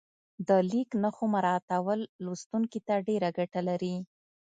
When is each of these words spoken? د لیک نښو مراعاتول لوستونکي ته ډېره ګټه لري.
د 0.47 0.49
لیک 0.71 0.89
نښو 1.03 1.25
مراعاتول 1.33 1.99
لوستونکي 2.23 2.79
ته 2.87 2.95
ډېره 3.07 3.29
ګټه 3.37 3.61
لري. 3.69 3.95